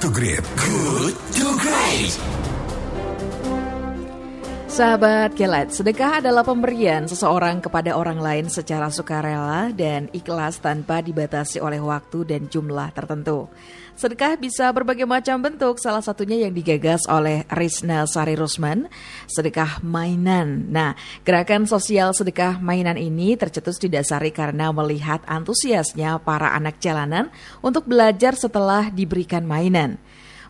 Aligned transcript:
to 0.00 0.08
Great. 0.08 0.40
Good 0.56 1.14
to 1.34 1.58
Great. 1.58 2.59
Sahabat 4.70 5.34
Kelet, 5.34 5.74
sedekah 5.74 6.22
adalah 6.22 6.46
pemberian 6.46 7.02
seseorang 7.02 7.58
kepada 7.58 7.98
orang 7.98 8.22
lain 8.22 8.46
secara 8.46 8.86
sukarela 8.86 9.74
dan 9.74 10.06
ikhlas 10.14 10.62
tanpa 10.62 11.02
dibatasi 11.02 11.58
oleh 11.58 11.82
waktu 11.82 12.22
dan 12.22 12.46
jumlah 12.46 12.94
tertentu. 12.94 13.50
Sedekah 13.98 14.38
bisa 14.38 14.70
berbagai 14.70 15.10
macam 15.10 15.42
bentuk, 15.42 15.82
salah 15.82 15.98
satunya 15.98 16.46
yang 16.46 16.54
digagas 16.54 17.02
oleh 17.10 17.42
Rizna 17.50 18.06
Sari 18.06 18.38
Rusman, 18.38 18.86
sedekah 19.26 19.82
mainan. 19.82 20.70
Nah, 20.70 20.94
gerakan 21.26 21.66
sosial 21.66 22.14
sedekah 22.14 22.62
mainan 22.62 22.94
ini 22.94 23.34
tercetus 23.34 23.74
didasari 23.82 24.30
karena 24.30 24.70
melihat 24.70 25.18
antusiasnya 25.26 26.22
para 26.22 26.54
anak 26.54 26.78
jalanan 26.78 27.26
untuk 27.58 27.90
belajar 27.90 28.38
setelah 28.38 28.86
diberikan 28.86 29.42
mainan. 29.42 29.98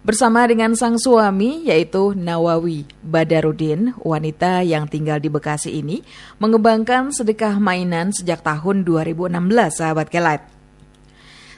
Bersama 0.00 0.48
dengan 0.48 0.72
sang 0.72 0.96
suami 0.96 1.68
yaitu 1.68 2.16
Nawawi 2.16 2.88
Badarudin, 3.04 3.92
wanita 4.00 4.64
yang 4.64 4.88
tinggal 4.88 5.20
di 5.20 5.28
Bekasi 5.28 5.76
ini 5.76 6.00
mengembangkan 6.40 7.12
sedekah 7.12 7.60
mainan 7.60 8.08
sejak 8.08 8.40
tahun 8.40 8.88
2016 8.88 9.36
sahabat 9.76 10.08
Kelat. 10.08 10.59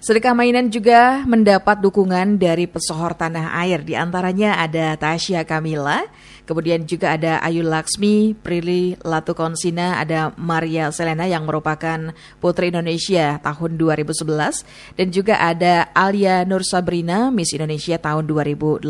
Sedekah 0.02 0.34
mainan 0.34 0.66
juga 0.66 1.22
mendapat 1.30 1.78
dukungan 1.78 2.34
dari 2.34 2.66
pesohor 2.66 3.14
tanah 3.14 3.54
air. 3.62 3.86
Di 3.86 3.94
antaranya 3.94 4.58
ada 4.58 4.98
Tasya 4.98 5.46
Kamila, 5.46 6.02
kemudian 6.42 6.82
juga 6.90 7.14
ada 7.14 7.38
Ayu 7.38 7.62
Laksmi, 7.62 8.34
Prilly 8.34 8.98
Latukonsina, 8.98 10.02
ada 10.02 10.34
Maria 10.34 10.90
Selena 10.90 11.30
yang 11.30 11.46
merupakan 11.46 12.10
Putri 12.42 12.74
Indonesia 12.74 13.38
tahun 13.46 13.78
2011, 13.78 14.66
dan 14.98 15.06
juga 15.14 15.38
ada 15.38 15.86
Alia 15.94 16.42
Nur 16.50 16.66
Sabrina, 16.66 17.30
Miss 17.30 17.54
Indonesia 17.54 17.94
tahun 17.94 18.26
2018. 18.26 18.82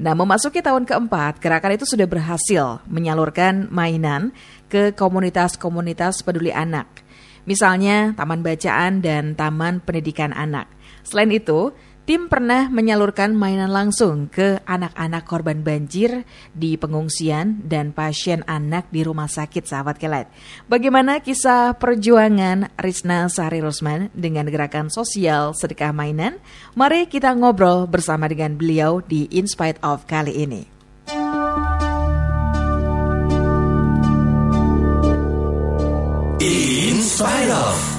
Nah, 0.00 0.16
memasuki 0.16 0.64
tahun 0.64 0.88
keempat, 0.88 1.36
gerakan 1.36 1.76
itu 1.76 1.84
sudah 1.84 2.08
berhasil 2.08 2.80
menyalurkan 2.88 3.68
mainan 3.68 4.32
ke 4.72 4.96
komunitas-komunitas 4.96 6.24
peduli 6.24 6.48
anak 6.48 7.04
misalnya 7.48 8.12
taman 8.12 8.44
bacaan 8.44 9.00
dan 9.00 9.32
taman 9.32 9.80
pendidikan 9.80 10.36
anak. 10.36 10.68
Selain 11.00 11.32
itu, 11.32 11.72
tim 12.04 12.28
pernah 12.28 12.68
menyalurkan 12.68 13.32
mainan 13.32 13.72
langsung 13.72 14.28
ke 14.28 14.60
anak-anak 14.68 15.24
korban 15.24 15.64
banjir 15.64 16.28
di 16.52 16.76
pengungsian 16.76 17.64
dan 17.64 17.96
pasien 17.96 18.44
anak 18.44 18.92
di 18.92 19.00
rumah 19.00 19.28
sakit 19.28 19.64
sahabat 19.64 19.96
kelet. 19.96 20.28
Bagaimana 20.68 21.24
kisah 21.24 21.76
perjuangan 21.76 22.72
Rizna 22.76 23.28
Sari 23.32 23.64
Rosman 23.64 24.12
dengan 24.12 24.48
gerakan 24.52 24.92
sosial 24.92 25.56
sedekah 25.56 25.96
mainan? 25.96 26.36
Mari 26.76 27.08
kita 27.08 27.32
ngobrol 27.32 27.88
bersama 27.88 28.28
dengan 28.28 28.56
beliau 28.56 29.00
di 29.00 29.24
In 29.32 29.48
Spite 29.48 29.80
of 29.80 30.04
kali 30.04 30.44
ini. 30.44 30.77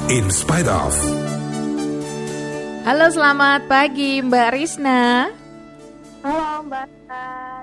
In 0.09 0.25
spite 0.33 0.65
of. 0.65 0.89
Halo, 2.81 3.13
selamat 3.13 3.69
pagi 3.69 4.25
Mbak 4.25 4.49
Rizna. 4.57 5.29
Halo 6.25 6.65
Mbak 6.65 6.89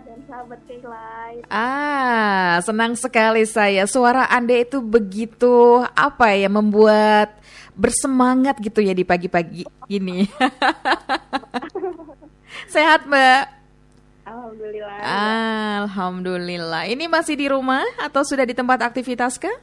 dan 0.07 0.19
sahabat 0.31 0.63
Keilai. 0.71 1.43
Ah, 1.51 2.63
senang 2.63 2.95
sekali 2.95 3.43
saya. 3.51 3.83
Suara 3.91 4.31
Anda 4.31 4.63
itu 4.63 4.79
begitu 4.79 5.83
apa 5.91 6.39
ya 6.39 6.47
membuat 6.47 7.35
bersemangat 7.75 8.63
gitu 8.63 8.79
ya 8.79 8.95
di 8.95 9.03
pagi-pagi 9.03 9.67
ini. 9.91 10.23
Sehat, 12.71 13.11
Mbak? 13.11 13.43
Alhamdulillah. 14.23 14.99
Alhamdulillah. 15.83 16.83
Ini 16.95 17.11
masih 17.11 17.35
di 17.35 17.51
rumah 17.51 17.83
atau 17.99 18.23
sudah 18.23 18.47
di 18.47 18.55
tempat 18.55 18.87
aktivitas 18.87 19.35
kah? 19.35 19.59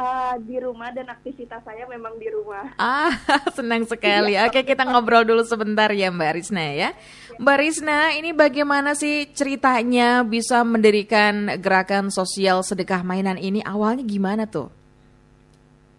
Uh, 0.00 0.32
di 0.48 0.56
rumah 0.56 0.88
dan 0.96 1.12
aktivitas 1.12 1.60
saya 1.60 1.84
memang 1.84 2.16
di 2.16 2.32
rumah. 2.32 2.72
Ah, 2.80 3.12
senang 3.60 3.84
sekali. 3.84 4.32
Oke, 4.48 4.64
kita 4.64 4.88
ngobrol 4.88 5.28
dulu 5.28 5.44
sebentar 5.44 5.92
ya 5.92 6.08
Mbak 6.08 6.32
Risna 6.40 6.72
ya. 6.72 6.96
Mbak 7.36 7.58
Risna, 7.60 8.16
ini 8.16 8.32
bagaimana 8.32 8.96
sih 8.96 9.28
ceritanya 9.28 10.24
bisa 10.24 10.64
mendirikan 10.64 11.52
gerakan 11.60 12.08
sosial 12.08 12.64
sedekah 12.64 13.04
mainan 13.04 13.36
ini? 13.36 13.60
Awalnya 13.60 14.08
gimana 14.08 14.48
tuh? 14.48 14.72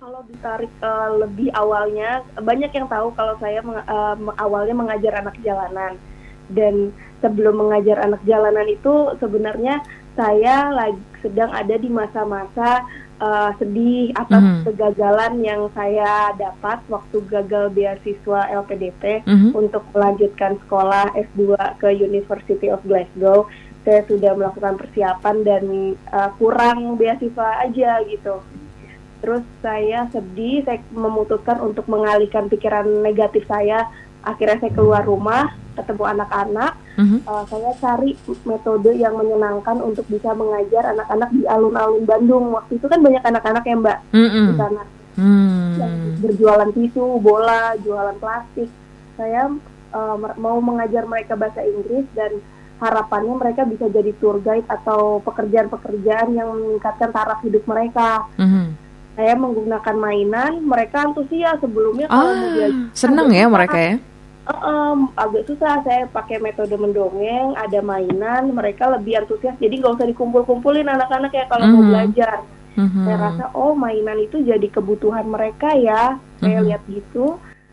Kalau 0.02 0.26
ditarik 0.26 0.74
uh, 0.82 1.22
lebih 1.22 1.54
awalnya, 1.54 2.26
banyak 2.42 2.74
yang 2.74 2.90
tahu 2.90 3.14
kalau 3.14 3.38
saya 3.38 3.62
meng, 3.62 3.86
uh, 3.86 4.18
awalnya 4.42 4.74
mengajar 4.74 5.22
anak 5.22 5.38
jalanan. 5.46 6.02
Dan 6.50 6.90
sebelum 7.22 7.54
mengajar 7.54 8.02
anak 8.02 8.26
jalanan 8.26 8.66
itu 8.66 9.14
sebenarnya 9.22 9.78
saya 10.18 10.74
lagi 10.74 11.00
sedang 11.22 11.54
ada 11.54 11.78
di 11.78 11.88
masa-masa 11.88 12.82
uh, 13.22 13.54
sedih 13.62 14.10
atas 14.18 14.42
mm 14.42 14.52
-hmm. 14.52 14.64
kegagalan 14.68 15.34
yang 15.46 15.62
saya 15.78 16.34
dapat 16.36 16.82
waktu 16.90 17.18
gagal 17.30 17.70
beasiswa 17.72 18.50
LPDP 18.50 19.22
mm 19.24 19.38
-hmm. 19.38 19.52
untuk 19.54 19.86
melanjutkan 19.94 20.58
sekolah 20.66 21.14
S2 21.14 21.56
ke 21.78 21.90
University 21.94 22.68
of 22.74 22.82
Glasgow. 22.84 23.46
Saya 23.82 24.06
sudah 24.06 24.38
melakukan 24.38 24.78
persiapan 24.78 25.36
dan 25.42 25.64
uh, 26.14 26.30
kurang 26.38 26.98
beasiswa 26.98 27.66
aja 27.66 28.02
gitu. 28.10 28.42
Terus 29.22 29.46
saya 29.62 30.10
sedih, 30.10 30.66
saya 30.66 30.82
memutuskan 30.90 31.62
untuk 31.62 31.86
mengalihkan 31.86 32.50
pikiran 32.50 32.90
negatif 33.06 33.46
saya. 33.46 33.86
Akhirnya 34.22 34.58
saya 34.62 34.72
keluar 34.74 35.04
rumah, 35.04 35.54
ketemu 35.74 36.04
anak-anak. 36.18 36.74
Mm-hmm. 37.00 37.20
Uh, 37.26 37.44
saya 37.48 37.72
cari 37.80 38.12
metode 38.46 38.92
yang 38.94 39.16
menyenangkan 39.16 39.80
untuk 39.82 40.06
bisa 40.12 40.36
mengajar 40.36 40.94
anak-anak 40.94 41.30
di 41.34 41.44
alun-alun 41.48 42.04
Bandung. 42.06 42.46
Waktu 42.54 42.78
itu 42.78 42.86
kan 42.86 43.00
banyak 43.02 43.24
anak-anak 43.24 43.64
ya 43.66 43.76
Mbak 43.80 44.00
mm-hmm. 44.14 44.46
di 44.46 44.54
sana. 44.60 44.84
Mm. 45.12 45.72
Yang 45.76 45.94
berjualan 46.24 46.70
tisu, 46.72 47.06
bola, 47.20 47.76
jualan 47.82 48.18
plastik. 48.22 48.70
Saya 49.18 49.50
uh, 49.96 50.16
mau 50.38 50.58
mengajar 50.62 51.04
mereka 51.10 51.34
bahasa 51.34 51.66
Inggris 51.66 52.06
dan 52.14 52.38
harapannya 52.82 53.38
mereka 53.38 53.62
bisa 53.66 53.86
jadi 53.94 54.10
tour 54.18 54.42
guide 54.42 54.66
atau 54.66 55.22
pekerjaan-pekerjaan 55.22 56.34
yang 56.34 56.50
meningkatkan 56.50 57.14
taraf 57.14 57.40
hidup 57.46 57.64
mereka. 57.66 58.26
Mm-hmm. 58.38 58.68
Saya 59.12 59.36
menggunakan 59.36 59.96
mainan, 60.00 60.64
mereka 60.64 61.04
antusias 61.04 61.60
sebelumnya 61.60 62.08
kalau 62.08 62.32
ah, 62.32 62.72
seneng 62.96 63.28
ya 63.36 63.46
mereka 63.52 63.76
ya 63.76 63.96
um, 64.50 65.10
agak 65.14 65.46
susah 65.46 65.82
saya 65.86 66.10
pakai 66.10 66.42
metode 66.42 66.74
mendongeng 66.74 67.54
ada 67.54 67.80
mainan 67.84 68.50
mereka 68.50 68.90
lebih 68.90 69.22
antusias 69.22 69.54
jadi 69.62 69.74
nggak 69.78 70.02
usah 70.02 70.08
dikumpul-kumpulin 70.10 70.88
anak-anak 70.90 71.32
ya 71.34 71.46
kalau 71.46 71.66
mm 71.66 71.72
-hmm. 71.72 71.78
mau 71.78 71.84
mhm. 71.86 71.92
belajar 71.92 72.38
mm 72.78 72.88
-hmm. 72.88 73.06
saya 73.06 73.18
rasa 73.18 73.46
oh 73.54 73.74
mainan 73.78 74.20
itu 74.22 74.38
jadi 74.42 74.68
kebutuhan 74.72 75.26
mereka 75.30 75.74
ya 75.78 76.18
saya 76.42 76.58
mm 76.58 76.58
-hmm. 76.58 76.68
lihat 76.70 76.84
gitu 76.90 77.26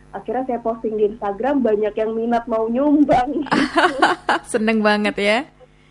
akhirnya 0.08 0.44
saya 0.48 0.60
posting 0.64 0.96
di 0.96 1.04
Instagram 1.14 1.60
banyak 1.60 1.92
yang 1.92 2.10
minat 2.16 2.44
mau 2.48 2.64
nyumbang 2.68 3.44
gitu. 3.44 3.52
seneng 4.52 4.80
banget 4.80 5.16
ya 5.16 5.38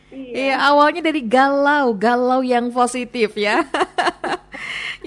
Iya. 0.08 0.56
iya, 0.56 0.56
awalnya 0.72 1.04
dari 1.04 1.20
galau, 1.20 1.92
galau 1.92 2.40
yang 2.40 2.72
positif 2.72 3.36
ya. 3.36 3.60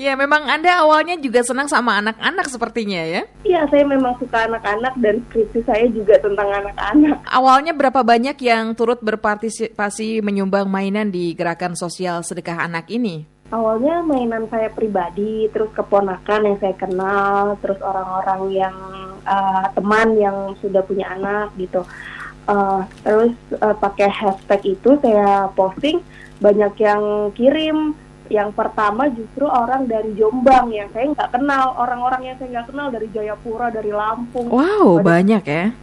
Ya, 0.00 0.16
memang 0.16 0.48
Anda 0.48 0.80
awalnya 0.80 1.20
juga 1.20 1.44
senang 1.44 1.68
sama 1.68 2.00
anak-anak 2.00 2.48
sepertinya 2.48 3.04
ya? 3.04 3.28
Iya, 3.44 3.68
saya 3.68 3.84
memang 3.84 4.16
suka 4.16 4.48
anak-anak 4.48 4.96
dan 4.96 5.20
skripsi 5.28 5.60
saya 5.68 5.92
juga 5.92 6.16
tentang 6.16 6.48
anak-anak. 6.48 7.20
Awalnya 7.28 7.76
berapa 7.76 8.00
banyak 8.00 8.40
yang 8.40 8.72
turut 8.72 9.04
berpartisipasi 9.04 10.24
menyumbang 10.24 10.72
mainan 10.72 11.12
di 11.12 11.36
gerakan 11.36 11.76
sosial 11.76 12.24
sedekah 12.24 12.64
anak 12.64 12.88
ini? 12.88 13.28
Awalnya 13.52 14.00
mainan 14.00 14.48
saya 14.48 14.72
pribadi, 14.72 15.52
terus 15.52 15.68
keponakan 15.76 16.48
yang 16.48 16.56
saya 16.64 16.72
kenal, 16.80 17.60
terus 17.60 17.76
orang-orang 17.84 18.56
yang 18.56 18.76
uh, 19.28 19.68
teman 19.76 20.16
yang 20.16 20.56
sudah 20.64 20.80
punya 20.80 21.12
anak 21.12 21.52
gitu. 21.60 21.84
Uh, 22.48 22.88
terus 23.04 23.36
uh, 23.60 23.76
pakai 23.76 24.08
hashtag 24.08 24.80
itu 24.80 24.96
saya 25.04 25.52
posting, 25.52 26.00
banyak 26.40 26.72
yang 26.80 27.28
kirim 27.36 27.92
yang 28.30 28.54
pertama 28.54 29.10
justru 29.10 29.42
orang 29.42 29.90
dari 29.90 30.14
Jombang 30.14 30.70
yang 30.70 30.86
saya 30.94 31.10
nggak 31.10 31.34
kenal. 31.34 31.74
Orang-orang 31.74 32.30
yang 32.30 32.36
saya 32.38 32.48
nggak 32.54 32.68
kenal 32.70 32.88
dari 32.94 33.10
Jayapura 33.10 33.74
dari 33.74 33.90
Lampung. 33.90 34.46
Wow 34.46 35.02
banyak 35.02 35.42
ya. 35.42 35.74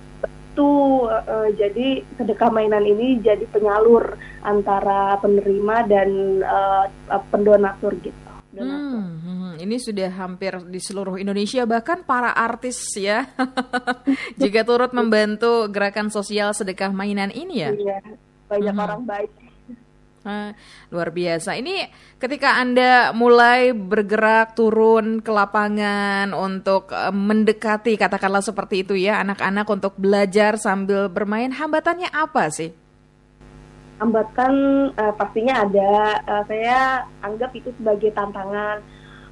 Itu 0.56 1.06
uh, 1.12 1.52
jadi 1.54 2.08
sedekah 2.16 2.50
mainan 2.50 2.88
ini 2.88 3.20
jadi 3.20 3.44
penyalur 3.52 4.16
antara 4.42 5.20
penerima 5.20 5.76
dan 5.92 6.10
uh, 6.42 6.88
pendonatur 7.30 7.94
gitu. 8.00 8.16
Hmm, 8.58 9.22
hmm, 9.22 9.52
ini 9.62 9.78
sudah 9.78 10.10
hampir 10.18 10.58
di 10.66 10.82
seluruh 10.82 11.22
Indonesia 11.22 11.62
bahkan 11.70 12.02
para 12.02 12.34
artis 12.34 12.80
ya. 12.98 13.30
Juga 14.42 14.66
turut 14.66 14.96
membantu 14.98 15.70
gerakan 15.70 16.10
sosial 16.10 16.56
sedekah 16.58 16.90
mainan 16.90 17.30
ini 17.30 17.62
ya. 17.62 17.70
Iya, 17.76 18.00
banyak 18.50 18.74
hmm. 18.74 18.86
orang 18.88 19.02
baik 19.06 19.30
luar 20.92 21.10
biasa. 21.12 21.56
Ini 21.58 21.88
ketika 22.20 22.60
Anda 22.60 23.12
mulai 23.12 23.72
bergerak 23.72 24.56
turun 24.56 25.24
ke 25.24 25.32
lapangan 25.32 26.32
untuk 26.32 26.92
uh, 26.92 27.14
mendekati 27.14 27.96
katakanlah 27.96 28.44
seperti 28.44 28.84
itu 28.84 28.94
ya 28.96 29.24
anak-anak 29.24 29.68
untuk 29.68 29.94
belajar 29.96 30.60
sambil 30.60 31.08
bermain, 31.08 31.52
hambatannya 31.52 32.12
apa 32.12 32.52
sih? 32.52 32.72
Hambatan 33.98 34.54
uh, 34.94 35.14
pastinya 35.18 35.66
ada. 35.66 36.22
Uh, 36.22 36.44
saya 36.46 37.08
anggap 37.26 37.50
itu 37.58 37.74
sebagai 37.82 38.14
tantangan 38.14 38.86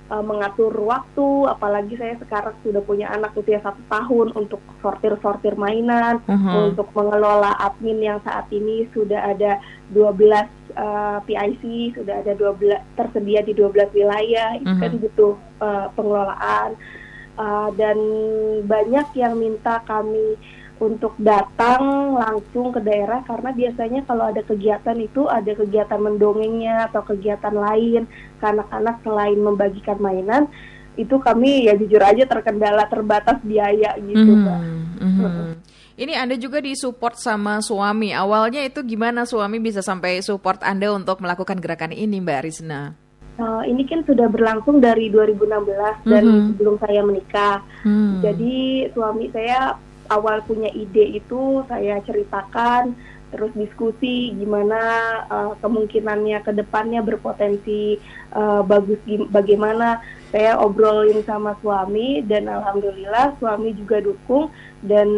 uh, 0.10 0.24
mengatur 0.26 0.74
waktu, 0.82 1.28
apalagi 1.50 1.94
saya 1.98 2.18
sekarang 2.22 2.54
sudah 2.62 2.82
punya 2.82 3.10
anak 3.14 3.34
usia 3.38 3.62
satu 3.62 3.82
tahun 3.90 4.34
untuk 4.38 4.62
sortir-sortir 4.82 5.58
mainan, 5.58 6.22
uh-huh. 6.26 6.74
untuk 6.74 6.90
mengelola 6.94 7.54
admin 7.62 8.02
yang 8.02 8.20
saat 8.26 8.50
ini 8.54 8.90
sudah 8.94 9.34
ada 9.34 9.62
12 9.94 10.65
uh, 10.78 11.20
PIC, 11.24 11.96
sudah 11.96 12.22
ada 12.22 12.36
12 12.36 12.96
tersedia 12.96 13.42
di 13.42 13.52
12 13.56 13.96
wilayah, 13.96 14.56
itu 14.60 14.68
uh-huh. 14.68 14.82
kan 14.84 14.92
butuh 15.00 15.34
uh, 15.64 15.88
pengelolaan 15.96 16.70
uh, 17.40 17.70
dan 17.76 17.98
banyak 18.68 19.08
yang 19.16 19.36
minta 19.40 19.84
kami 19.84 20.40
untuk 20.76 21.16
datang 21.16 22.16
langsung 22.20 22.76
ke 22.76 22.84
daerah 22.84 23.24
karena 23.24 23.56
biasanya 23.56 24.04
kalau 24.04 24.28
ada 24.28 24.44
kegiatan 24.44 24.98
itu 25.00 25.24
ada 25.32 25.56
kegiatan 25.56 26.00
mendongengnya 26.04 26.92
atau 26.92 27.00
kegiatan 27.08 27.56
lain 27.56 28.04
ke 28.44 28.46
anak-anak 28.46 29.00
selain 29.08 29.40
membagikan 29.40 29.96
mainan 30.04 30.52
itu 31.00 31.16
kami 31.20 31.72
ya 31.72 31.80
jujur 31.80 32.04
aja 32.04 32.28
terkendala 32.28 32.88
terbatas 32.92 33.40
biaya 33.44 33.96
gitu 34.04 34.36
mm 34.36 34.44
-hmm. 34.44 35.00
Mm 35.00 35.14
-hmm. 35.16 35.48
Ini 35.96 36.12
Anda 36.20 36.36
juga 36.36 36.60
disupport 36.60 37.16
sama 37.16 37.64
suami. 37.64 38.12
Awalnya 38.12 38.68
itu 38.68 38.84
gimana 38.84 39.24
suami 39.24 39.64
bisa 39.64 39.80
sampai 39.80 40.20
support 40.20 40.60
Anda 40.60 40.92
untuk 40.92 41.24
melakukan 41.24 41.64
gerakan 41.64 41.96
ini 41.96 42.20
Mbak 42.20 42.42
Rizna? 42.44 42.92
Uh, 43.40 43.64
ini 43.64 43.88
kan 43.88 44.04
sudah 44.04 44.28
berlangsung 44.28 44.84
dari 44.84 45.08
2016 45.12 45.40
mm 45.40 45.48
-hmm. 45.48 46.08
dan 46.12 46.24
sebelum 46.52 46.76
saya 46.84 47.02
menikah. 47.04 47.58
Mm. 47.88 48.24
Jadi 48.24 48.56
suami 48.92 49.26
saya 49.32 49.80
awal 50.12 50.44
punya 50.44 50.68
ide 50.76 51.16
itu 51.16 51.64
saya 51.72 52.04
ceritakan 52.04 52.92
terus 53.34 53.52
diskusi 53.58 54.32
gimana 54.38 54.80
uh, 55.28 55.54
kemungkinannya 55.60 56.42
ke 56.46 56.52
depannya 56.54 57.02
berpotensi 57.02 57.98
uh, 58.34 58.62
bagus 58.62 59.00
bagaimana. 59.30 60.02
Saya 60.36 60.60
obrolin 60.60 61.24
sama 61.24 61.56
suami 61.64 62.20
dan 62.28 62.52
alhamdulillah 62.52 63.40
suami 63.40 63.72
juga 63.74 64.04
dukung. 64.04 64.52
Dan 64.86 65.10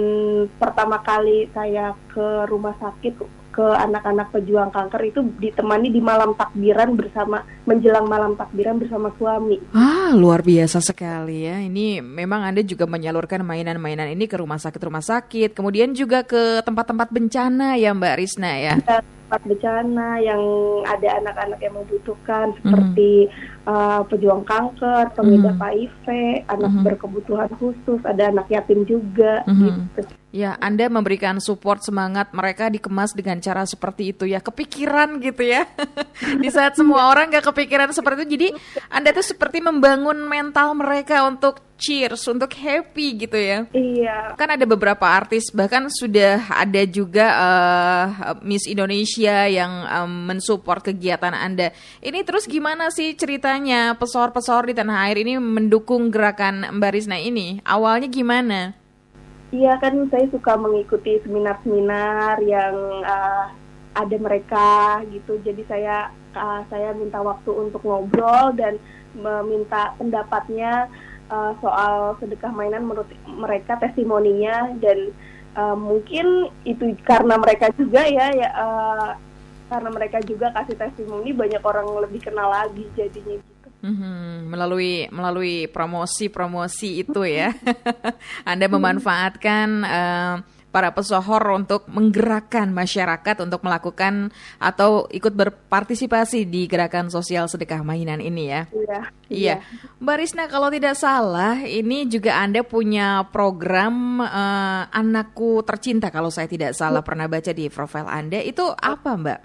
pertama 0.61 1.01
kali 1.03 1.51
saya 1.51 1.91
ke 2.13 2.47
rumah 2.47 2.77
sakit 2.79 3.36
ke 3.57 3.65
anak-anak 3.65 4.29
pejuang 4.29 4.69
kanker 4.69 5.01
itu 5.09 5.25
ditemani 5.41 5.89
di 5.89 5.97
malam 5.97 6.37
takbiran 6.37 6.93
bersama 6.93 7.41
menjelang 7.65 8.05
malam 8.05 8.37
takbiran 8.37 8.77
bersama 8.77 9.09
suami. 9.17 9.57
Ah, 9.73 10.13
luar 10.13 10.45
biasa 10.45 10.77
sekali 10.77 11.49
ya. 11.49 11.57
Ini 11.57 12.05
memang 12.05 12.45
Anda 12.45 12.61
juga 12.61 12.85
menyalurkan 12.85 13.41
mainan-mainan 13.41 14.13
ini 14.13 14.29
ke 14.29 14.37
rumah 14.37 14.61
sakit-rumah 14.61 15.01
sakit, 15.01 15.57
kemudian 15.57 15.97
juga 15.97 16.21
ke 16.21 16.61
tempat-tempat 16.61 17.09
bencana 17.09 17.81
ya 17.81 17.97
Mbak 17.97 18.15
Risna 18.21 18.51
ya. 18.61 18.75
ya 18.77 19.01
tempat 19.27 19.43
bencana 19.43 20.23
yang 20.23 20.39
ada 20.87 21.19
anak-anak 21.19 21.59
yang 21.59 21.75
membutuhkan 21.75 22.55
seperti 22.63 23.27
mm. 23.27 23.67
uh, 23.67 24.01
pejuang 24.07 24.47
kanker, 24.47 25.11
pengidap 25.19 25.59
mm. 25.59 25.63
HIV, 25.67 26.05
anak 26.47 26.71
mm. 26.71 26.83
berkebutuhan 26.87 27.51
khusus, 27.59 27.99
ada 28.07 28.31
anak 28.31 28.47
yatim 28.47 28.87
juga 28.87 29.43
mm. 29.43 29.59
gitu. 29.59 30.01
Ya, 30.37 30.53
Anda 30.61 30.85
memberikan 30.85 31.41
support 31.41 31.81
semangat 31.81 32.29
mereka 32.29 32.69
dikemas 32.69 33.17
dengan 33.17 33.41
cara 33.41 33.65
seperti 33.65 34.13
itu 34.13 34.29
ya, 34.29 34.37
kepikiran 34.37 35.17
gitu 35.17 35.41
ya. 35.41 35.65
Di 36.45 36.49
saat 36.53 36.77
semua 36.77 37.09
orang 37.09 37.33
gak 37.33 37.49
kepikiran 37.49 37.89
seperti 37.89 38.29
itu, 38.29 38.37
jadi 38.37 38.47
Anda 38.93 39.17
tuh 39.17 39.25
seperti 39.25 39.65
membangun 39.65 40.29
mental 40.29 40.77
mereka 40.77 41.25
untuk 41.25 41.65
cheers, 41.81 42.21
untuk 42.29 42.53
happy 42.53 43.25
gitu 43.25 43.33
ya. 43.33 43.65
Iya. 43.73 44.37
Kan 44.37 44.53
ada 44.53 44.61
beberapa 44.69 45.09
artis, 45.09 45.49
bahkan 45.49 45.89
sudah 45.89 46.45
ada 46.53 46.85
juga 46.85 47.25
uh, 47.33 48.05
Miss 48.45 48.69
Indonesia 48.69 49.49
yang 49.49 49.89
um, 49.89 50.37
mensupport 50.37 50.93
kegiatan 50.93 51.33
Anda. 51.33 51.73
Ini 51.97 52.21
terus 52.21 52.45
gimana 52.45 52.93
sih 52.93 53.17
ceritanya 53.17 53.97
pesor-pesor 53.97 54.69
di 54.69 54.77
tanah 54.77 55.09
air 55.09 55.17
ini 55.17 55.41
mendukung 55.41 56.13
gerakan 56.13 56.77
Mbak 56.77 56.91
Rizna 56.93 57.17
ini? 57.17 57.57
Awalnya 57.65 58.05
gimana? 58.05 58.85
Iya 59.47 59.79
kan 59.79 59.95
saya 60.11 60.27
suka 60.27 60.59
mengikuti 60.59 61.23
seminar-seminar 61.23 62.43
yang 62.43 62.75
uh, 63.07 63.47
ada 63.95 64.17
mereka 64.19 64.99
gitu. 65.07 65.39
Jadi 65.39 65.63
saya 65.71 66.11
uh, 66.35 66.61
saya 66.67 66.91
minta 66.91 67.23
waktu 67.23 67.47
untuk 67.55 67.79
ngobrol 67.87 68.51
dan 68.59 68.75
meminta 69.15 69.95
pendapatnya 69.95 70.91
uh, 71.31 71.55
soal 71.63 72.19
sedekah 72.19 72.51
mainan 72.51 72.83
menurut 72.85 73.07
mereka 73.23 73.79
testimoninya 73.79 74.75
dan 74.83 75.15
uh, 75.55 75.79
mungkin 75.79 76.51
itu 76.67 76.93
karena 77.07 77.39
mereka 77.39 77.71
juga 77.73 78.03
ya 78.03 78.27
ya 78.35 78.49
uh, 78.51 79.09
karena 79.67 79.89
mereka 79.91 80.19
juga 80.23 80.51
kasih 80.55 80.75
testimoni 80.75 81.31
banyak 81.31 81.59
orang 81.63 81.87
lebih 82.03 82.23
kenal 82.23 82.51
lagi 82.51 82.87
jadinya 82.95 83.39
gitu. 83.39 83.56
Mm-hmm. 83.77 84.49
melalui 84.49 85.05
melalui 85.13 85.69
promosi 85.69 86.33
promosi 86.33 87.05
itu 87.05 87.21
ya, 87.21 87.53
Anda 88.49 88.65
memanfaatkan 88.65 89.67
uh, 89.85 90.35
para 90.77 90.93
pesohor 90.93 91.41
untuk 91.57 91.89
menggerakkan 91.89 92.69
masyarakat 92.69 93.41
untuk 93.41 93.63
melakukan 93.63 94.29
atau 94.61 95.09
ikut 95.09 95.33
berpartisipasi 95.33 96.45
di 96.45 96.69
gerakan 96.69 97.09
sosial 97.09 97.49
sedekah 97.49 97.81
mainan 97.81 98.21
ini 98.21 98.51
ya. 98.51 98.61
Iya. 98.69 99.01
Iya. 99.25 99.55
Mbak 99.97 100.17
Risna 100.21 100.45
kalau 100.45 100.69
tidak 100.69 100.93
salah 100.99 101.57
ini 101.65 102.05
juga 102.05 102.37
Anda 102.37 102.61
punya 102.61 103.25
program 103.31 104.21
uh, 104.21 104.85
anakku 104.93 105.65
tercinta 105.65 106.13
kalau 106.13 106.29
saya 106.29 106.45
tidak 106.45 106.75
salah 106.77 107.01
pernah 107.01 107.25
baca 107.25 107.49
di 107.49 107.71
profil 107.73 108.05
Anda 108.05 108.43
itu 108.43 108.67
apa 108.69 109.17
Mbak? 109.17 109.39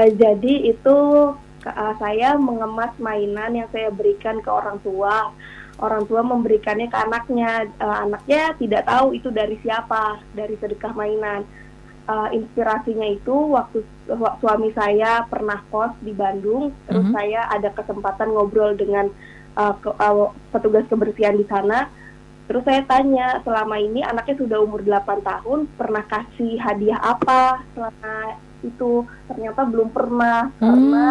Uh, 0.00 0.10
jadi 0.16 0.54
itu 0.72 0.96
uh, 1.66 1.94
saya 1.98 2.38
mengemas 2.38 2.94
mainan 3.02 3.58
yang 3.58 3.68
saya 3.74 3.90
berikan 3.90 4.38
ke 4.38 4.50
orang 4.50 4.78
tua. 4.80 5.34
Orang 5.76 6.08
tua 6.08 6.24
memberikannya 6.24 6.88
ke 6.88 6.98
anaknya. 6.98 7.68
Uh, 7.76 8.06
anaknya 8.08 8.54
tidak 8.56 8.86
tahu 8.86 9.12
itu 9.12 9.28
dari 9.34 9.58
siapa 9.60 10.22
dari 10.32 10.54
sedekah 10.56 10.94
mainan. 10.94 11.44
Uh, 12.06 12.30
inspirasinya 12.30 13.18
itu 13.18 13.34
waktu 13.50 13.82
suami 14.38 14.70
saya 14.78 15.26
pernah 15.26 15.58
kos 15.74 15.90
di 16.06 16.14
Bandung 16.14 16.70
terus 16.86 17.02
mm 17.02 17.10
-hmm. 17.10 17.18
saya 17.18 17.50
ada 17.50 17.74
kesempatan 17.74 18.30
ngobrol 18.30 18.78
dengan 18.78 19.10
uh, 19.58 19.74
ke, 19.74 19.90
uh, 19.90 20.30
petugas 20.54 20.86
kebersihan 20.86 21.34
di 21.34 21.42
sana. 21.50 21.90
Terus 22.46 22.62
saya 22.62 22.86
tanya 22.86 23.42
selama 23.42 23.74
ini 23.82 24.06
anaknya 24.06 24.38
sudah 24.38 24.62
umur 24.62 24.86
8 24.86 25.02
tahun 25.18 25.66
pernah 25.74 26.06
kasih 26.06 26.62
hadiah 26.62 27.02
apa 27.02 27.58
selama 27.74 28.38
itu 28.66 29.06
ternyata 29.30 29.62
belum 29.64 29.88
pernah 29.94 30.50
hmm. 30.58 30.62
karena 30.62 31.06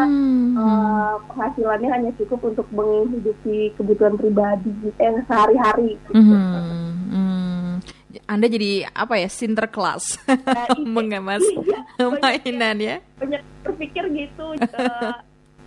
uh, 0.59 1.13
penghasilannya 1.31 1.89
hanya 1.89 2.11
cukup 2.19 2.53
untuk 2.53 2.67
menghidupi 2.75 3.71
kebutuhan 3.79 4.19
pribadi 4.19 4.71
eh 4.99 5.23
sehari-hari 5.25 5.95
gitu. 6.11 6.11
Hmm. 6.19 6.93
Hmm. 7.11 7.71
Anda 8.25 8.47
jadi 8.47 8.89
apa 8.91 9.19
ya 9.19 9.29
sinterklas 9.29 10.17
nah, 10.27 10.67
mengemas 10.95 11.43
iya, 11.43 12.07
mainan 12.09 12.77
ya 12.79 12.95
banyak 13.19 13.41
berpikir 13.61 14.03
gitu 14.11 14.55
uh, 14.55 15.13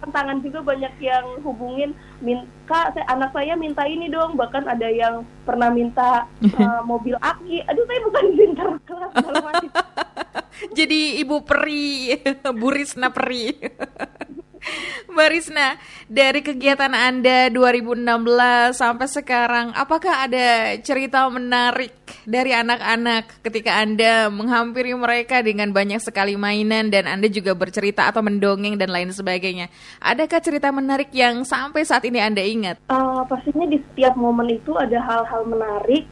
tantangan 0.02 0.38
juga 0.42 0.62
banyak 0.62 0.94
yang 1.02 1.26
hubungin 1.42 1.90
min 2.22 2.46
kak 2.66 2.94
saya, 2.94 3.06
anak 3.10 3.30
saya 3.34 3.58
minta 3.58 3.82
ini 3.86 4.06
dong 4.06 4.38
bahkan 4.38 4.64
ada 4.66 4.86
yang 4.86 5.26
pernah 5.42 5.70
minta 5.70 6.26
uh, 6.58 6.82
mobil 6.90 7.18
aki 7.18 7.62
aduh 7.66 7.84
saya 7.86 8.00
bukan 8.06 8.24
sinterklas 8.38 9.12
kalau 9.18 9.40
masih 9.42 9.70
jadi 10.78 11.22
ibu 11.22 11.42
peri, 11.44 12.16
Bu 12.60 12.68
Risna 12.72 13.10
peri. 13.10 13.54
Mbak 15.14 15.28
Risna, 15.30 15.78
dari 16.10 16.42
kegiatan 16.42 16.90
Anda 16.90 17.46
2016 17.54 18.74
sampai 18.74 19.06
sekarang, 19.06 19.70
apakah 19.72 20.26
ada 20.26 20.74
cerita 20.82 21.30
menarik 21.30 21.94
dari 22.26 22.52
anak-anak 22.52 23.40
ketika 23.46 23.78
Anda 23.80 24.28
menghampiri 24.28 24.92
mereka 24.98 25.40
dengan 25.46 25.70
banyak 25.70 26.02
sekali 26.02 26.34
mainan 26.34 26.90
dan 26.90 27.06
Anda 27.06 27.30
juga 27.30 27.54
bercerita 27.54 28.10
atau 28.10 28.20
mendongeng 28.20 28.76
dan 28.76 28.90
lain 28.90 29.14
sebagainya? 29.14 29.70
Adakah 30.02 30.42
cerita 30.42 30.68
menarik 30.74 31.14
yang 31.14 31.46
sampai 31.46 31.86
saat 31.86 32.04
ini 32.04 32.18
Anda 32.18 32.42
ingat? 32.42 32.76
Uh, 32.90 33.22
pastinya 33.30 33.64
di 33.70 33.78
setiap 33.78 34.18
momen 34.18 34.50
itu 34.52 34.74
ada 34.74 34.98
hal-hal 35.00 35.46
menarik 35.46 36.04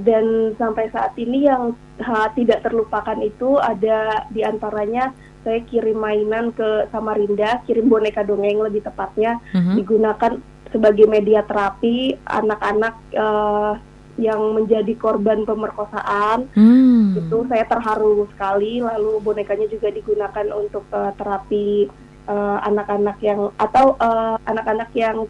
dan 0.00 0.56
sampai 0.56 0.88
saat 0.90 1.12
ini 1.20 1.46
yang 1.46 1.76
ha, 2.00 2.32
tidak 2.32 2.64
terlupakan 2.64 3.18
itu 3.20 3.60
ada 3.60 4.26
di 4.32 4.40
antaranya 4.44 5.12
saya 5.40 5.64
kirim 5.64 5.96
mainan 5.96 6.52
ke 6.52 6.88
Samarinda, 6.92 7.64
kirim 7.64 7.88
boneka 7.88 8.20
dongeng 8.24 8.60
lebih 8.60 8.84
tepatnya, 8.84 9.40
mm-hmm. 9.56 9.74
digunakan 9.80 10.32
sebagai 10.68 11.06
media 11.08 11.40
terapi 11.48 12.14
anak-anak 12.28 12.94
uh, 13.16 13.74
yang 14.20 14.40
menjadi 14.52 14.92
korban 15.00 15.48
pemerkosaan. 15.48 16.46
Hmm. 16.52 17.16
Itu 17.16 17.48
saya 17.48 17.64
terharu 17.64 18.28
sekali. 18.36 18.84
Lalu 18.84 19.18
bonekanya 19.24 19.66
juga 19.72 19.88
digunakan 19.88 20.46
untuk 20.52 20.84
uh, 20.92 21.10
terapi 21.16 21.88
uh, 22.28 22.58
anak-anak 22.68 23.16
yang 23.24 23.48
atau 23.56 23.96
uh, 23.96 24.36
anak-anak 24.44 24.92
yang 24.92 25.24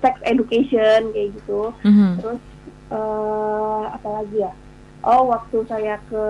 sex 0.00 0.16
education 0.26 1.12
kayak 1.12 1.36
gitu. 1.38 1.70
Mhm. 1.84 2.10
Terus 2.18 2.40
uh, 2.94 3.90
apa 3.90 4.08
lagi 4.08 4.36
ya? 4.40 4.52
Oh, 5.02 5.28
waktu 5.28 5.56
saya 5.68 6.00
ke 6.08 6.24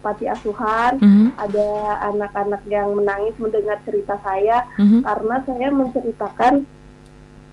panti 0.00 0.28
asuhan 0.28 1.00
Mhm. 1.00 1.26
ada 1.38 1.68
anak-anak 2.10 2.62
yang 2.66 2.92
menangis 2.92 3.32
mendengar 3.38 3.80
cerita 3.84 4.20
saya 4.20 4.68
Mhm. 4.76 5.00
karena 5.00 5.36
saya 5.44 5.68
menceritakan 5.70 6.54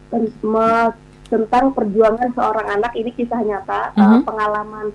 ten- 0.10 0.36
me- 0.44 0.92
tentang 1.32 1.72
perjuangan 1.72 2.28
seorang 2.36 2.68
anak 2.76 2.92
ini 2.92 3.16
kisah 3.16 3.40
nyata 3.40 3.96
uh, 3.96 4.20
Mhm. 4.20 4.28
pengalaman 4.28 4.88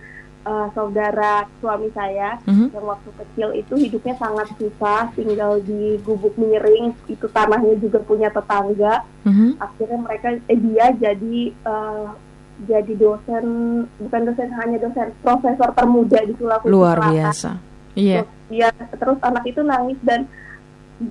uh, 0.44 0.68
saudara 0.76 1.48
suami 1.58 1.88
saya 1.96 2.36
Mhm. 2.44 2.76
yang 2.76 2.84
waktu 2.84 3.10
kecil 3.16 3.48
itu 3.56 3.74
hidupnya 3.80 4.14
sangat 4.14 4.52
susah 4.54 5.08
tinggal 5.16 5.56
di 5.58 5.96
gubuk 6.04 6.36
miring 6.36 6.92
itu 7.08 7.24
tanahnya 7.26 7.80
juga 7.80 8.04
punya 8.04 8.28
tetangga 8.28 9.00
Mhm. 9.24 9.56
akhirnya 9.56 9.98
mereka 9.98 10.28
eh, 10.44 10.58
dia 10.60 10.86
jadi 10.92 11.38
uh, 11.64 12.12
jadi 12.64 12.92
dosen 12.96 13.44
bukan 14.00 14.20
dosen 14.24 14.48
hanya 14.56 14.80
dosen 14.80 15.12
profesor 15.20 15.68
termuda 15.76 16.24
di 16.24 16.32
Sulawesi 16.40 16.72
Luar 16.72 16.96
Selatan. 16.96 17.12
biasa. 17.12 17.50
Iya. 17.92 18.16
Terus 18.24 18.30
dia 18.48 18.68
terus 18.96 19.18
anak 19.20 19.44
itu 19.44 19.60
nangis 19.60 19.98
dan 20.00 20.24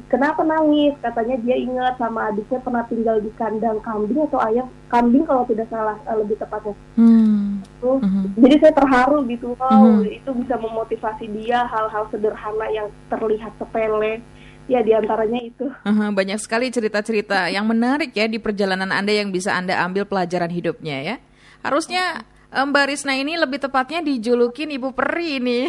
kenapa 0.10 0.42
nangis? 0.42 0.98
Katanya 0.98 1.38
dia 1.46 1.54
ingat 1.54 1.94
sama 1.98 2.34
adiknya 2.34 2.58
pernah 2.58 2.84
tinggal 2.90 3.18
di 3.22 3.30
kandang 3.38 3.78
kambing 3.86 4.26
atau 4.26 4.42
ayam 4.42 4.66
kambing 4.90 5.22
kalau 5.26 5.46
tidak 5.46 5.70
salah 5.70 5.98
eh, 6.02 6.18
lebih 6.18 6.38
tepatnya. 6.38 6.74
Hmm. 6.98 7.62
Tuh. 7.78 8.02
Mhm. 8.02 8.42
Jadi 8.42 8.56
saya 8.58 8.74
terharu 8.74 9.18
gitu, 9.30 9.54
wow 9.58 10.02
Mhm. 10.02 10.10
itu 10.10 10.30
bisa 10.42 10.56
memotivasi 10.58 11.26
dia 11.30 11.66
hal-hal 11.70 12.10
sederhana 12.10 12.66
yang 12.74 12.90
terlihat 13.08 13.54
sepele. 13.62 14.22
Ya 14.66 14.82
di 14.82 14.98
antaranya 14.98 15.46
itu. 15.46 15.70
Aha, 15.86 16.10
banyak 16.10 16.42
sekali 16.42 16.74
cerita-cerita 16.74 17.54
yang 17.54 17.70
menarik 17.70 18.10
ya 18.18 18.26
di 18.26 18.42
perjalanan 18.42 18.90
Anda 18.90 19.14
yang 19.14 19.30
bisa 19.30 19.54
Anda 19.54 19.78
ambil 19.86 20.10
pelajaran 20.10 20.50
hidupnya 20.50 21.06
ya. 21.06 21.16
Harusnya 21.66 22.22
eh, 22.54 22.62
Mbak 22.62 22.86
Risna 22.94 23.18
ini 23.18 23.34
lebih 23.34 23.58
tepatnya 23.58 24.06
dijulukin 24.06 24.70
Ibu 24.70 24.94
Peri 24.94 25.42
Mbak. 25.42 25.66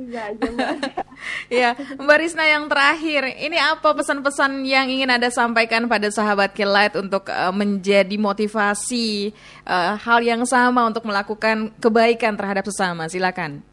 ya, 1.50 1.74
Mbak 1.98 2.18
Risna 2.22 2.46
yang 2.46 2.70
terakhir, 2.70 3.34
ini 3.34 3.58
apa 3.58 3.90
pesan-pesan 3.90 4.62
yang 4.62 4.86
ingin 4.86 5.10
Anda 5.10 5.28
sampaikan 5.34 5.90
pada 5.90 6.06
sahabat 6.06 6.54
Kelight 6.54 6.94
untuk 6.94 7.26
eh, 7.26 7.50
menjadi 7.50 8.14
motivasi 8.14 9.34
eh, 9.66 9.92
hal 9.98 10.20
yang 10.22 10.46
sama 10.46 10.86
untuk 10.86 11.02
melakukan 11.02 11.74
kebaikan 11.82 12.38
terhadap 12.38 12.62
sesama? 12.70 13.10
Silakan. 13.10 13.66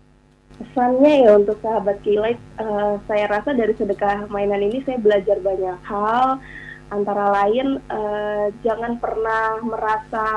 Pesannya 0.58 1.30
ya 1.30 1.38
untuk 1.38 1.62
sahabat 1.62 2.02
kilat, 2.02 2.42
eh, 2.58 2.94
saya 3.06 3.26
rasa 3.30 3.54
dari 3.54 3.78
sedekah 3.78 4.26
mainan 4.34 4.66
ini 4.66 4.82
saya 4.82 4.98
belajar 4.98 5.38
banyak 5.38 5.78
hal. 5.86 6.42
Antara 6.88 7.32
lain, 7.44 7.84
eh, 7.92 8.48
jangan 8.64 8.96
pernah 8.98 9.60
merasa 9.60 10.28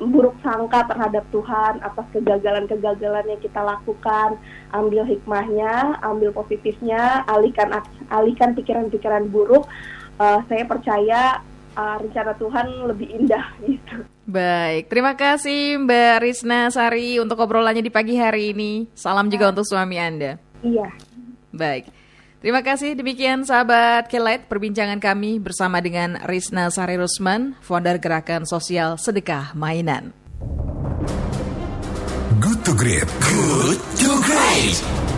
buruk 0.00 0.32
sangka 0.40 0.88
terhadap 0.88 1.28
Tuhan 1.28 1.84
atas 1.84 2.06
kegagalan-kegagalan 2.16 3.36
yang 3.36 3.40
kita 3.42 3.60
lakukan. 3.60 4.40
Ambil 4.72 5.04
hikmahnya, 5.04 6.00
ambil 6.00 6.32
positifnya, 6.32 7.26
alihkan 7.28 7.82
alihkan 8.08 8.56
pikiran-pikiran 8.56 9.28
buruk. 9.28 9.68
Eh, 10.16 10.40
saya 10.48 10.64
percaya 10.64 11.20
eh, 11.76 11.96
rencana 12.00 12.32
Tuhan 12.38 12.66
lebih 12.88 13.08
indah 13.10 13.44
gitu. 13.68 14.06
Baik, 14.30 14.86
terima 14.86 15.18
kasih 15.18 15.82
Mbak 15.82 16.22
Risna 16.22 16.70
Sari 16.70 17.18
untuk 17.18 17.42
obrolannya 17.42 17.82
di 17.82 17.90
pagi 17.90 18.14
hari 18.14 18.54
ini. 18.54 18.86
Salam 18.94 19.26
juga 19.26 19.50
untuk 19.50 19.66
suami 19.66 19.98
Anda. 19.98 20.38
Iya. 20.62 20.86
Baik. 21.50 21.99
Terima 22.40 22.64
kasih 22.64 22.96
demikian 22.96 23.44
sahabat 23.44 24.08
Kelight 24.08 24.48
perbincangan 24.48 24.96
kami 24.96 25.36
bersama 25.36 25.76
dengan 25.84 26.16
Risna 26.24 26.72
Sari 26.72 26.96
Rusman, 26.96 27.52
founder 27.60 28.00
gerakan 28.00 28.48
sosial 28.48 28.96
sedekah 28.96 29.52
mainan. 29.52 30.16
Good 32.40 32.64
to 32.64 32.72
Great. 32.72 33.04
Good 33.20 33.76
to 34.00 34.10
Great. 34.24 35.09